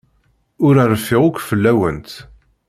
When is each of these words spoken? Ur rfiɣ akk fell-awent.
Ur 0.65 0.75
rfiɣ 0.93 1.23
akk 1.25 1.37
fell-awent. 1.49 2.11